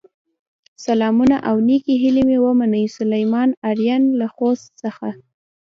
[0.85, 5.07] سلامونه او نیکې هیلې مې ومنئ، سليمان آرین له خوست څخه